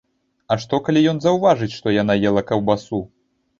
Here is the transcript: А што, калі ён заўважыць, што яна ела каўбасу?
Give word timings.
А 0.53 0.55
што, 0.63 0.79
калі 0.87 1.03
ён 1.11 1.19
заўважыць, 1.27 1.71
што 1.77 1.95
яна 2.01 2.19
ела 2.33 2.45
каўбасу? 2.51 3.05